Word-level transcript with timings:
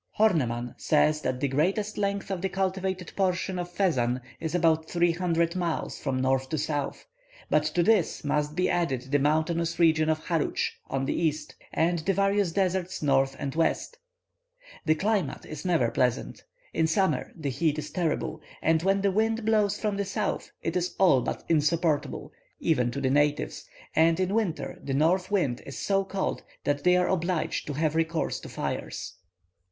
Horneman 0.17 0.73
says 0.79 1.21
that 1.21 1.39
the 1.39 1.47
greatest 1.47 1.95
length 1.95 2.31
of 2.31 2.41
the 2.41 2.49
cultivated 2.49 3.11
portion 3.15 3.59
of 3.59 3.69
Fezzan 3.71 4.19
is 4.39 4.55
about 4.55 4.89
three 4.89 5.11
hundred 5.11 5.55
miles 5.55 5.99
from 5.99 6.19
north 6.19 6.49
to 6.49 6.57
south, 6.57 7.05
but 7.51 7.65
to 7.65 7.83
this 7.83 8.23
must 8.23 8.55
be 8.55 8.67
added 8.67 9.11
the 9.11 9.19
mountainous 9.19 9.77
region 9.77 10.09
of 10.09 10.25
Harutsch 10.25 10.71
on 10.87 11.05
the 11.05 11.13
east, 11.13 11.53
and 11.71 11.99
the 11.99 12.15
various 12.15 12.51
deserts 12.51 13.03
north 13.03 13.35
and 13.37 13.53
west. 13.53 13.99
The 14.85 14.95
climate 14.95 15.45
is 15.45 15.65
never 15.65 15.91
pleasant; 15.91 16.45
in 16.73 16.87
summer 16.87 17.31
the 17.35 17.51
heat 17.51 17.77
is 17.77 17.91
terrible, 17.91 18.41
and 18.59 18.81
when 18.81 19.01
the 19.01 19.11
wind 19.11 19.45
blows 19.45 19.77
from 19.79 19.97
the 19.97 20.05
south, 20.05 20.49
it 20.63 20.75
is 20.75 20.95
all 20.97 21.21
but 21.21 21.43
insupportable, 21.47 22.31
even 22.59 22.89
to 22.89 23.01
the 23.01 23.11
natives, 23.11 23.65
and 23.95 24.19
in 24.19 24.33
winter 24.33 24.79
the 24.83 24.95
north 24.95 25.29
wind 25.29 25.61
is 25.63 25.77
so 25.77 26.03
cold 26.03 26.41
that 26.63 26.83
they 26.83 26.97
are 26.97 27.07
obliged 27.07 27.67
to 27.67 27.73
have 27.73 27.93
recourse 27.93 28.39
to 28.39 28.49
fires. 28.49 29.13